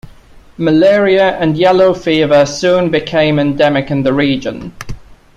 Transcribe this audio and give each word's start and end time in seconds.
Malaria 0.57 1.37
and 1.37 1.55
yellow 1.55 1.93
fever 1.93 2.43
soon 2.47 2.89
became 2.89 3.37
endemic 3.37 3.91
in 3.91 4.01
the 4.01 4.11
region. 4.11 4.73